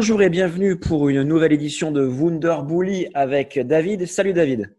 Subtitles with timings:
[0.00, 4.06] Bonjour et bienvenue pour une nouvelle édition de Wunderbully avec David.
[4.06, 4.74] Salut David.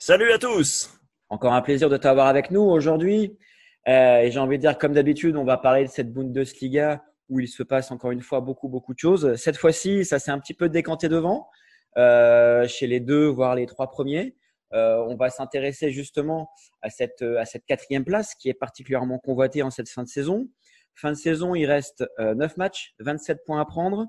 [0.00, 0.92] Salut à tous.
[1.28, 3.38] Encore un plaisir de t'avoir avec nous aujourd'hui.
[3.86, 7.38] Euh, et j'ai envie de dire, comme d'habitude, on va parler de cette Bundesliga où
[7.38, 9.36] il se passe encore une fois beaucoup, beaucoup de choses.
[9.36, 11.48] Cette fois-ci, ça s'est un petit peu décanté devant
[11.96, 14.34] euh, chez les deux, voire les trois premiers.
[14.72, 16.50] Euh, on va s'intéresser justement
[16.82, 20.48] à cette, à cette quatrième place qui est particulièrement convoitée en cette fin de saison.
[20.96, 24.08] Fin de saison, il reste 9 matchs, 27 points à prendre.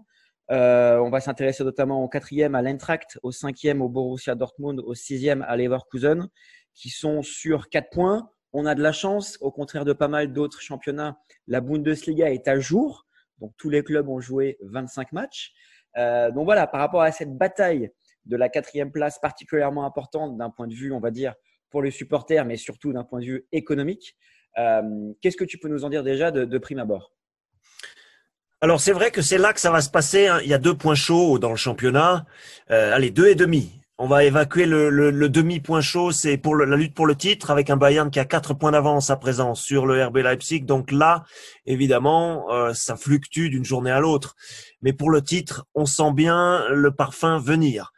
[0.50, 5.42] On va s'intéresser notamment au quatrième à l'Eintracht, au cinquième au Borussia Dortmund, au sixième
[5.44, 6.30] à Leverkusen,
[6.74, 8.30] qui sont sur 4 points.
[8.54, 12.48] On a de la chance, au contraire de pas mal d'autres championnats, la Bundesliga est
[12.48, 13.06] à jour.
[13.40, 15.54] Donc tous les clubs ont joué 25 matchs.
[15.98, 17.92] Euh, donc voilà, par rapport à cette bataille
[18.26, 21.34] de la quatrième place particulièrement importante d'un point de vue, on va dire,
[21.70, 24.16] pour les supporters, mais surtout d'un point de vue économique,
[24.58, 27.14] euh, qu'est-ce que tu peux nous en dire déjà de, prime abord?
[28.60, 30.28] Alors c'est vrai que c'est là que ça va se passer.
[30.28, 30.40] Hein.
[30.44, 32.26] Il y a deux points chauds dans le championnat.
[32.72, 33.78] Euh, allez, deux et demi.
[34.00, 37.78] On va évacuer le, demi-point chaud, c'est pour la lutte pour le titre, avec un
[37.78, 40.62] Bayern qui a quatre points d'avance à présent sur le RB Leipzig.
[40.62, 41.24] Donc là,
[41.66, 44.36] évidemment, euh, ça fluctue d'une journée à l'autre.
[44.82, 47.94] Mais pour le titre, on sent bien le parfum venir.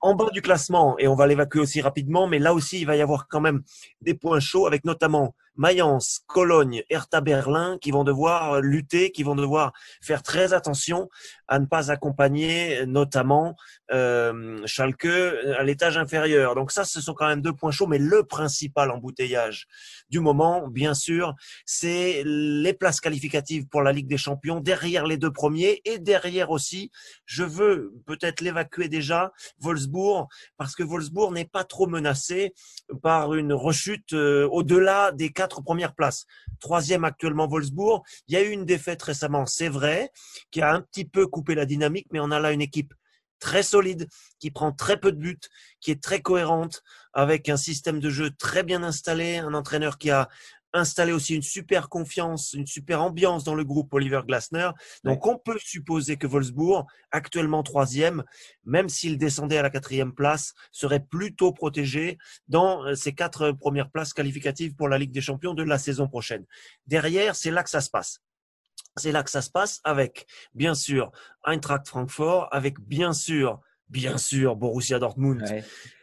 [0.00, 2.96] En bas du classement, et on va l'évacuer aussi rapidement, mais là aussi, il va
[2.96, 3.62] y avoir quand même
[4.00, 9.34] des points chauds, avec notamment Mayence, Cologne, Hertha Berlin qui vont devoir lutter, qui vont
[9.34, 11.10] devoir faire très attention
[11.48, 13.56] à ne pas accompagner notamment
[13.90, 16.54] euh, Schalke à l'étage inférieur.
[16.54, 19.66] Donc ça, ce sont quand même deux points chauds, mais le principal embouteillage
[20.10, 21.34] du moment, bien sûr,
[21.66, 26.17] c'est les places qualificatives pour la Ligue des Champions derrière les deux premiers et derrière
[26.48, 26.90] aussi,
[27.26, 32.54] je veux peut-être l'évacuer déjà, Wolfsburg, parce que Wolfsburg n'est pas trop menacé
[33.02, 36.26] par une rechute euh, au-delà des quatre premières places.
[36.60, 38.02] Troisième actuellement Wolfsburg.
[38.28, 40.10] Il y a eu une défaite récemment, c'est vrai,
[40.50, 42.94] qui a un petit peu coupé la dynamique, mais on a là une équipe
[43.38, 44.08] très solide,
[44.40, 45.38] qui prend très peu de buts,
[45.80, 50.10] qui est très cohérente, avec un système de jeu très bien installé, un entraîneur qui
[50.10, 50.28] a
[50.72, 54.70] installé aussi une super confiance, une super ambiance dans le groupe Oliver Glasner.
[55.04, 58.24] Donc on peut supposer que Wolfsburg, actuellement troisième,
[58.64, 62.18] même s'il descendait à la quatrième place, serait plutôt protégé
[62.48, 66.08] dans euh, ces quatre premières places qualificatives pour la Ligue des Champions de la saison
[66.08, 66.44] prochaine.
[66.86, 68.20] Derrière, c'est là que ça se passe.
[68.96, 71.12] C'est là que ça se passe avec, bien sûr,
[71.46, 75.44] Eintracht Francfort, avec bien sûr, bien sûr, Borussia Dortmund.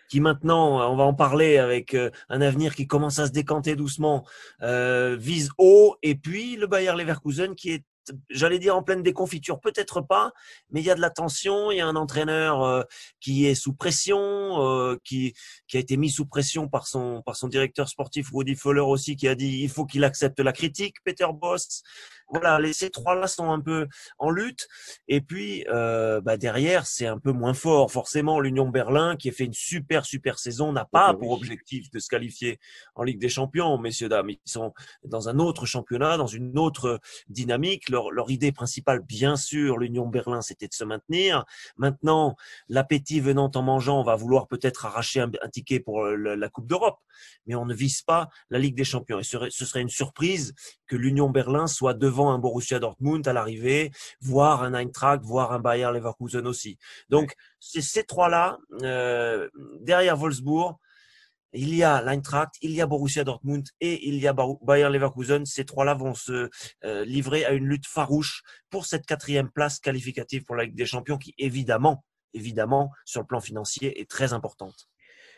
[0.10, 3.76] Qui maintenant, on va en parler avec euh, un avenir qui commence à se décanter
[3.76, 4.26] doucement,
[4.62, 7.84] euh, vise haut, et puis le Bayer Leverkusen qui est
[8.30, 10.32] j'allais dire en pleine déconfiture, peut-être pas,
[10.70, 12.84] mais il y a de la tension, il y a un entraîneur euh,
[13.20, 15.34] qui est sous pression, euh, qui,
[15.68, 19.16] qui a été mis sous pression par son, par son directeur sportif Woody Fuller aussi,
[19.16, 21.84] qui a dit il faut qu'il accepte la critique, Peter Boss.
[22.30, 23.88] Voilà, les, ces trois-là sont un peu
[24.18, 24.68] en lutte.
[25.08, 27.92] Et puis, euh, bah derrière, c'est un peu moins fort.
[27.92, 32.00] Forcément, l'Union Berlin, qui a fait une super, super saison, n'a pas pour objectif de
[32.00, 32.60] se qualifier
[32.96, 34.30] en Ligue des Champions, messieurs, dames.
[34.30, 37.00] Ils sont dans un autre championnat, dans une autre
[37.30, 41.46] dynamique leur, idée principale, bien sûr, l'Union Berlin, c'était de se maintenir.
[41.78, 42.36] Maintenant,
[42.70, 47.00] l'appétit venant en mangeant, on va vouloir peut-être arracher un, ticket pour la Coupe d'Europe,
[47.46, 49.20] mais on ne vise pas la Ligue des Champions.
[49.20, 50.54] Et ce serait, une surprise
[50.88, 55.60] que l'Union Berlin soit devant un Borussia Dortmund à l'arrivée, voire un Eintracht, voire un
[55.60, 56.78] Bayer Leverkusen aussi.
[57.10, 59.50] Donc, c'est ces trois-là, euh,
[59.82, 60.78] derrière Wolfsburg,
[61.54, 65.46] il y a l'Eintracht, il y a Borussia Dortmund et il y a Bayer Leverkusen.
[65.46, 66.50] Ces trois-là vont se
[66.84, 70.86] euh, livrer à une lutte farouche pour cette quatrième place qualificative pour la Ligue des
[70.86, 74.90] Champions qui, évidemment, évidemment, sur le plan financier, est très importante.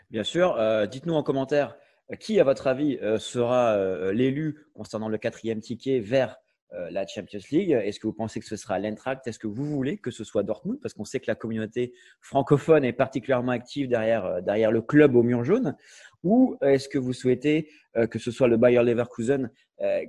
[0.10, 0.56] Bien sûr.
[0.58, 1.76] Euh, dites-nous en commentaire
[2.20, 3.78] qui, à votre avis, sera
[4.14, 6.38] l'élu concernant le quatrième ticket vers
[6.72, 9.26] la Champions League Est-ce que vous pensez que ce sera l'Eintracht?
[9.26, 10.80] Est-ce que vous voulez que ce soit Dortmund?
[10.82, 15.16] Parce qu'on sait que la communauté francophone est particulièrement active derrière, euh, derrière le club
[15.16, 15.76] au mur jaune.
[16.24, 19.50] Ou est-ce que vous souhaitez euh, que ce soit le Bayer Leverkusen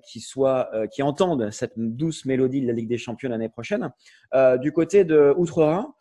[0.03, 3.93] qui, soit, qui entende cette douce mélodie de la Ligue des Champions l'année prochaine?
[4.63, 5.93] Du côté de Outre-Rhin,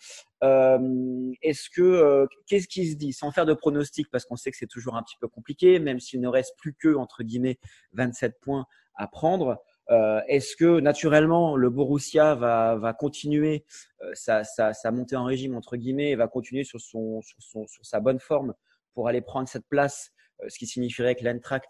[1.42, 3.12] est-ce que qu'est-ce qui se dit?
[3.12, 6.00] Sans faire de pronostic parce qu'on sait que c'est toujours un petit peu compliqué, même
[6.00, 7.60] s'il ne reste plus que entre guillemets
[7.92, 8.66] 27 points
[8.96, 9.62] à prendre.
[9.90, 13.66] Euh, est-ce que naturellement le Borussia va, va continuer
[14.02, 17.38] euh, sa, sa, sa, montée en régime entre guillemets et va continuer sur, son, sur,
[17.40, 18.54] son, sur sa bonne forme
[18.94, 20.12] pour aller prendre cette place,
[20.44, 21.70] euh, ce qui signifierait que l'Eintracht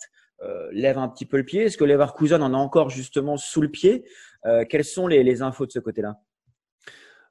[0.71, 1.63] lève un petit peu le pied?
[1.63, 4.05] Est-ce que Leverkusen en a encore justement sous le pied?
[4.69, 6.21] Quelles sont les, les infos de ce côté-là?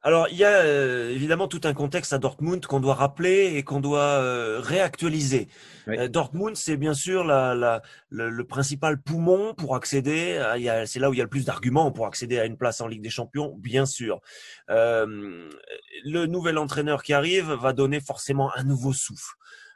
[0.06, 3.64] Alors, il y a euh, évidemment tout un contexte à Dortmund qu'on doit rappeler et
[3.64, 5.48] qu'on doit euh, réactualiser.
[5.88, 10.40] Euh, Dortmund, c'est bien sûr la, la, le, principal poumon pour accéder.
[10.86, 12.86] C'est là où il y a le plus d'arguments pour accéder à une place en
[12.86, 14.20] Ligue des Champions, bien sûr.
[14.68, 19.34] le nouvel entraîneur qui arrive va donner forcément un nouveau souffle.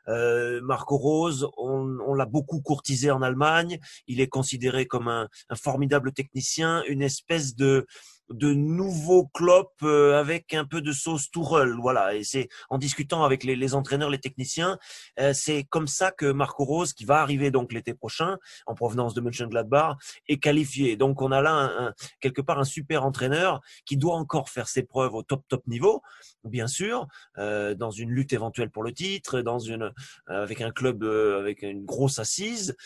[0.09, 3.79] Euh, Marco Rose, on, on l'a beaucoup courtisé en Allemagne.
[4.07, 7.87] Il est considéré comme un, un formidable technicien, une espèce de
[8.33, 11.75] de nouveaux clopes euh, avec un peu de sauce Tourelle.
[11.81, 14.79] Voilà, et c'est en discutant avec les, les, entraîneurs, les techniciens,
[15.19, 19.15] euh, c'est comme ça que Marco Rose, qui va arriver donc l'été prochain en provenance
[19.15, 19.97] de Mönchengladbach,
[20.29, 20.97] est qualifié.
[20.97, 24.83] Donc on a là un, quelque part un super entraîneur qui doit encore faire ses
[24.83, 26.03] preuves au top top niveau,
[26.45, 27.07] bien sûr,
[27.39, 29.93] euh, dans une lutte éventuelle pour le titre, dans une
[30.27, 32.77] avec un club avec une grosse assise,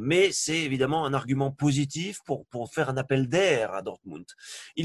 [0.00, 4.24] mais c'est évidemment un argument positif pour pour faire un appel d'air à Dortmund.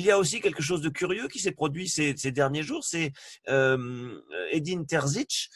[0.06, 3.12] Y a aussi quelque chose de curieux qui s'est produit ces, derniers jours, c'est
[3.50, 4.20] euh,
[4.52, 5.50] Edin Terzic,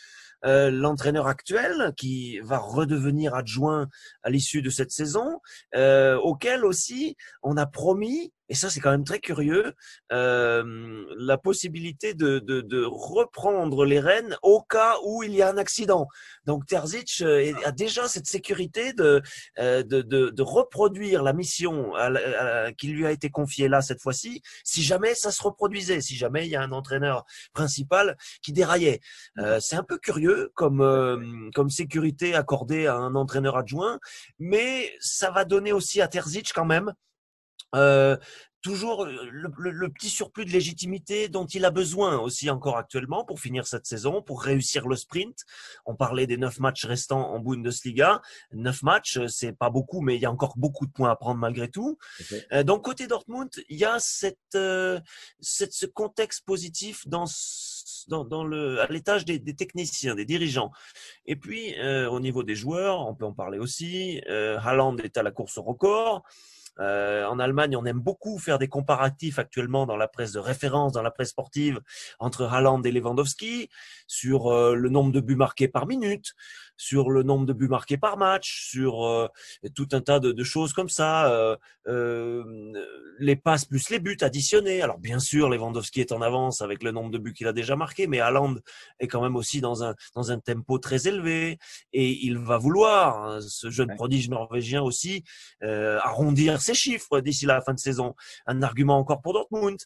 [0.45, 3.87] euh, l'entraîneur actuel qui va redevenir adjoint
[4.21, 5.39] à l'issue de cette saison,
[5.75, 9.73] euh, auquel aussi on a promis et ça c'est quand même très curieux,
[10.11, 15.49] euh, la possibilité de, de, de, reprendre les rênes au cas où il y a
[15.49, 16.07] un accident.
[16.45, 19.21] Donc Terzic euh, a déjà cette sécurité de,
[19.59, 21.93] euh, de, de, de reproduire la mission
[22.77, 26.45] qui lui a été confiée là cette fois-ci, si jamais ça se reproduisait, si jamais
[26.45, 28.99] il y a un entraîneur principal qui déraillait.
[29.39, 33.99] Euh, c'est un peu curieux comme, euh, comme sécurité accordée à un entraîneur adjoint,
[34.39, 36.93] mais ça va donner aussi à Terzic quand même
[37.73, 38.17] euh,
[38.65, 43.67] toujours le, petit surplus de légitimité dont il a besoin aussi encore actuellement pour finir
[43.67, 45.37] cette saison, pour réussir le sprint.
[45.85, 48.23] On parlait des neuf matchs restants en Bundesliga.
[48.53, 51.39] Neuf matchs, c'est pas beaucoup, mais il y a encore beaucoup de points à prendre
[51.39, 51.99] malgré tout.
[52.53, 54.99] Euh, donc côté Dortmund, il y a cette, euh,
[55.39, 57.25] cette ce contexte positif dans
[58.07, 60.71] dans, dans, le, à l'étage des, des, techniciens, des dirigeants.
[61.25, 64.21] Et puis, au niveau des joueurs, on peut en parler aussi.
[64.29, 66.23] Euh, Haaland est à la course au record.
[66.79, 70.93] Euh, en Allemagne, on aime beaucoup faire des comparatifs actuellement dans la presse de référence,
[70.93, 71.79] dans la presse sportive,
[72.19, 73.69] entre Haaland et Lewandowski,
[74.07, 76.33] sur euh, le nombre de buts marqués par minute,
[76.77, 79.27] sur le nombre de buts marqués par match, sur euh,
[79.75, 81.55] tout un tas de, de choses comme ça, euh,
[81.87, 82.43] euh,
[83.19, 84.81] les passes plus les buts additionnés.
[84.81, 87.75] Alors bien sûr, Lewandowski est en avance avec le nombre de buts qu'il a déjà
[87.75, 88.55] marqué, mais Haaland
[88.99, 91.57] est quand même aussi dans un dans un tempo très élevé
[91.93, 95.23] et il va vouloir hein, ce jeune prodige norvégien aussi
[95.61, 98.15] arrondir ses chiffres d'ici la fin de saison.
[98.45, 99.79] Un argument encore pour Dortmund.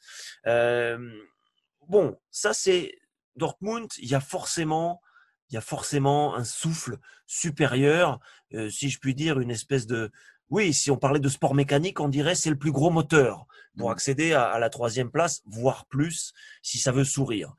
[1.88, 2.96] bon, ça c'est
[3.36, 3.90] Dortmund.
[3.98, 5.02] Il y a forcément
[5.50, 8.20] il y a forcément un souffle supérieur,
[8.54, 10.12] euh, si je puis dire, une espèce de...
[10.50, 13.46] Oui, si on parlait de sport mécanique, on dirait c'est le plus gros moteur
[13.78, 13.92] pour mmh.
[13.92, 16.34] accéder à, la troisième place, voire plus,
[16.64, 17.54] si ça veut sourire.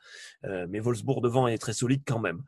[0.45, 2.43] Euh, mais Wolfsburg devant est très solide quand même.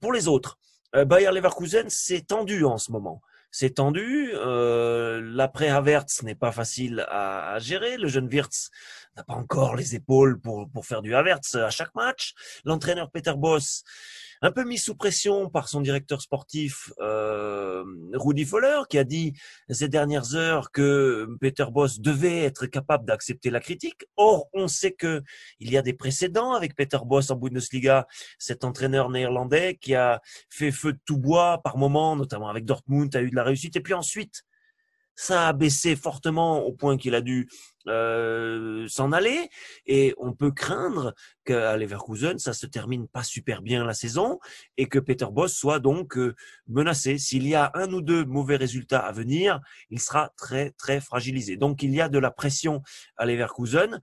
[0.00, 0.58] Pour les autres,
[0.94, 3.22] euh, Bayer Leverkusen, c'est tendu en ce moment.
[3.50, 4.30] C'est tendu.
[4.34, 7.96] Euh, L'après Havertz n'est pas facile à, à, gérer.
[7.96, 8.70] Le jeune Wirtz
[9.16, 12.34] n'a pas encore les épaules pour, pour faire du Havertz à chaque match.
[12.64, 13.82] L'entraîneur Peter Boss
[14.42, 19.34] un peu mis sous pression par son directeur sportif euh, Rudy Foller, qui a dit
[19.68, 24.06] ces dernières heures que Peter Boss devait être capable d'accepter la critique.
[24.16, 25.22] Or, on sait que
[25.60, 28.06] il y a des précédents avec Peter Boss en Bundesliga,
[28.38, 30.20] cet entraîneur néerlandais qui a
[30.50, 33.76] fait feu de tout bois par moment, notamment avec Dortmund, a eu de la réussite,
[33.76, 34.44] et puis ensuite
[35.18, 37.48] ça a baissé fortement au point qu'il a dû
[37.88, 39.50] euh, s'en aller
[39.84, 41.12] et on peut craindre
[41.44, 44.38] qu'à Leverkusen ça se termine pas super bien la saison
[44.76, 46.36] et que Peter Boss soit donc euh,
[46.68, 47.18] menacé.
[47.18, 49.60] S'il y a un ou deux mauvais résultats à venir,
[49.90, 51.56] il sera très très fragilisé.
[51.56, 52.82] Donc il y a de la pression
[53.16, 54.00] à Leverkusen.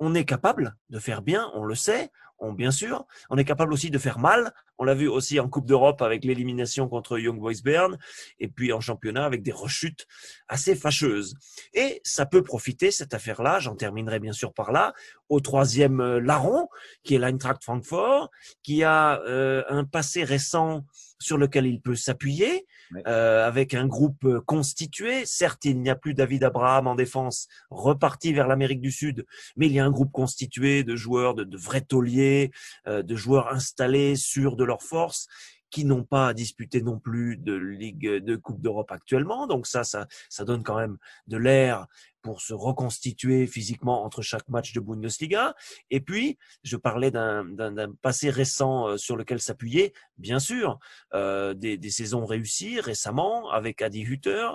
[0.00, 3.06] On est capable de faire bien, on le sait, on, bien sûr.
[3.28, 4.52] On est capable aussi de faire mal.
[4.80, 7.98] On l'a vu aussi en Coupe d'Europe avec l'élimination contre Young Boys Bern
[8.38, 10.06] et puis en championnat avec des rechutes
[10.48, 11.34] assez fâcheuses.
[11.74, 14.94] Et ça peut profiter, cette affaire-là, j'en terminerai bien sûr par là,
[15.28, 16.66] au troisième euh, larron,
[17.04, 18.30] qui est l'Eintracht Francfort,
[18.62, 20.86] qui a euh, un passé récent
[21.20, 22.66] sur lequel il peut s'appuyer,
[23.06, 25.26] euh, avec un groupe constitué.
[25.26, 29.66] Certes, il n'y a plus David Abraham en défense, reparti vers l'Amérique du Sud, mais
[29.66, 32.50] il y a un groupe constitué de joueurs, de, de vrais tauliers,
[32.88, 35.26] euh, de joueurs installés, sûrs de leur force
[35.70, 39.46] qui n'ont pas à disputer non plus de Ligue de Coupe d'Europe actuellement.
[39.46, 40.98] Donc ça, ça, ça donne quand même
[41.28, 41.86] de l'air
[42.22, 45.54] pour se reconstituer physiquement entre chaque match de Bundesliga.
[45.90, 47.46] Et puis, je parlais d'un
[48.02, 49.94] passé récent euh, sur lequel s'appuyer.
[50.18, 50.78] Bien sûr,
[51.14, 54.50] euh, des, des, saisons réussies récemment avec Adi Hutter,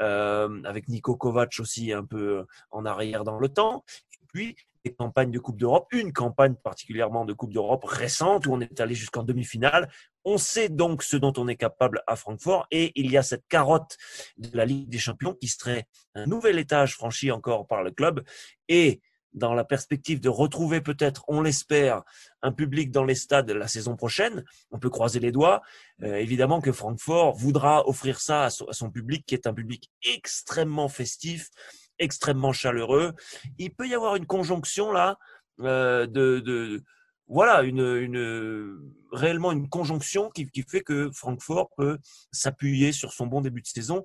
[0.00, 3.84] euh, avec Nico Kovac aussi un peu en arrière dans le temps.
[4.22, 4.56] Et puis,
[4.92, 8.94] campagnes de Coupe d'Europe, une campagne particulièrement de Coupe d'Europe récente où on est allé
[8.94, 9.88] jusqu'en demi-finale.
[10.24, 13.46] On sait donc ce dont on est capable à Francfort et il y a cette
[13.48, 13.96] carotte
[14.36, 18.22] de la Ligue des Champions qui serait un nouvel étage franchi encore par le club
[18.68, 19.00] et
[19.34, 22.02] dans la perspective de retrouver peut-être, on l'espère,
[22.42, 24.44] un public dans les stades la saison prochaine.
[24.70, 25.60] On peut croiser les doigts.
[26.02, 30.88] Euh, évidemment que Francfort voudra offrir ça à son, public, qui est un public extrêmement
[30.88, 31.50] festif,
[31.98, 33.12] extrêmement chaleureux.
[33.58, 35.18] Il peut y avoir une conjonction là
[35.60, 36.82] euh, de,
[37.26, 38.78] voilà une, une,
[39.12, 41.98] réellement une conjonction qui, fait que Francfort peut
[42.32, 44.02] s'appuyer sur son bon début de saison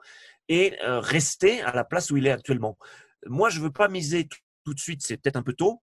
[0.48, 2.78] et euh, rester à la place où il est actuellement.
[3.26, 4.28] Moi, je veux pas miser
[4.64, 5.82] tout de suite, c'est peut-être un peu tôt,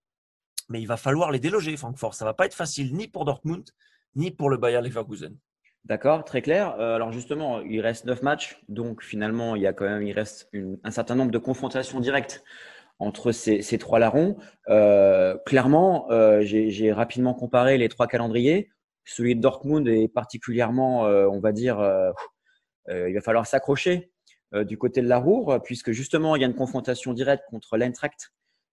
[0.69, 2.15] mais il va falloir les déloger, Francfort.
[2.15, 3.69] Ça va pas être facile ni pour Dortmund,
[4.15, 5.37] ni pour le Bayer Leverkusen.
[5.87, 6.75] D'accord, très clair.
[6.81, 10.11] Euh, alors justement, il reste neuf matchs, donc finalement, il y a quand même, il
[10.11, 10.51] reste
[10.83, 12.43] un certain nombre de confrontations directes
[12.99, 14.37] entre ces, trois larrons.
[14.69, 18.69] Euh, clairement, euh, j'ai rapidement comparé les trois calendriers.
[19.05, 21.79] Celui de Dortmund est particulièrement, on va dire,
[22.89, 24.11] il va falloir s'accrocher
[24.53, 28.33] du côté de la Roure, puisque justement, il y a une confrontation directe contre l'Eintracht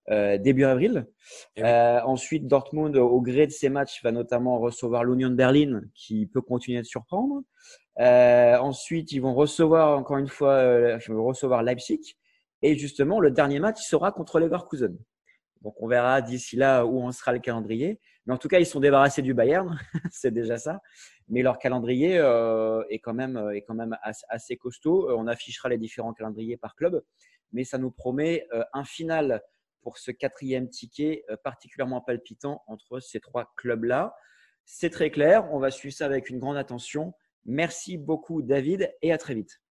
[0.09, 1.07] euh, début avril.
[1.55, 5.81] Eh euh, ensuite, Dortmund, au gré de ses matchs, va notamment recevoir l'Union de Berlin,
[5.95, 7.41] qui peut continuer de surprendre.
[7.99, 10.61] Euh, ensuite, ils vont recevoir encore une fois,
[11.07, 12.15] ils vont recevoir Leipzig.
[12.61, 14.97] Et justement, le dernier match sera contre Leverkusen.
[15.61, 18.01] Donc, on verra d'ici là où en sera le calendrier.
[18.25, 19.79] Mais en tout cas, ils sont débarrassés du Bayern,
[20.11, 20.81] c'est déjà ça.
[21.29, 22.15] Mais leur calendrier
[22.89, 25.09] est quand même est quand même assez costaud.
[25.17, 27.01] On affichera les différents calendriers par club,
[27.53, 29.41] mais ça nous promet un final
[29.83, 34.15] pour ce quatrième ticket euh, particulièrement palpitant entre ces trois clubs-là.
[34.65, 37.13] C'est très clair, on va suivre ça avec une grande attention.
[37.45, 39.62] Merci beaucoup David et à très vite.